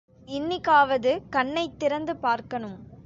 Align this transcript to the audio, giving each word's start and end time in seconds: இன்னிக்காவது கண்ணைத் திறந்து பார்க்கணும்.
இன்னிக்காவது 0.27 1.21
கண்ணைத் 1.29 1.79
திறந்து 1.79 2.15
பார்க்கணும். 2.15 2.77